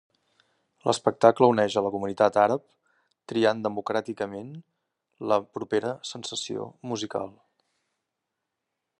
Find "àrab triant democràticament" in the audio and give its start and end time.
2.43-4.49